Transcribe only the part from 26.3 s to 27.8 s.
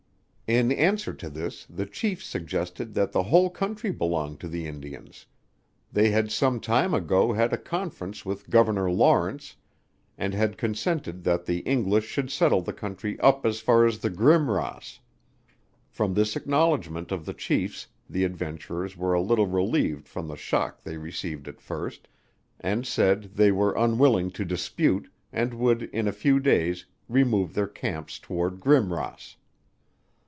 days, remove their